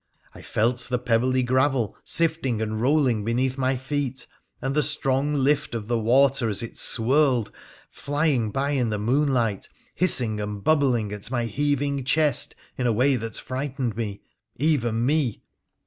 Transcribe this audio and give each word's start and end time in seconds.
I 0.33 0.41
felt 0.41 0.79
the 0.89 0.97
pebbly 0.97 1.43
gravel 1.43 1.95
sifting 2.03 2.59
and 2.59 2.81
rolling 2.81 3.23
beneath 3.23 3.55
my 3.55 3.77
feet, 3.77 4.25
and 4.59 4.73
the 4.73 4.81
strong 4.81 5.35
lift 5.35 5.75
of 5.75 5.85
the 5.87 5.99
water, 5.99 6.49
as 6.49 6.63
it 6.63 6.75
swirled, 6.79 7.51
flying 7.87 8.49
by 8.49 8.71
in 8.71 8.89
the 8.89 8.97
moonlight, 8.97 9.69
hissing 9.93 10.39
and 10.41 10.63
bubbling 10.63 11.11
at 11.11 11.29
my 11.29 11.45
heaving 11.45 12.03
chest 12.03 12.55
in 12.79 12.87
a 12.87 12.91
way 12.91 13.15
that 13.15 13.37
frightened 13.37 13.95
me— 13.95 14.21
even 14.55 15.05
me. 15.05 15.43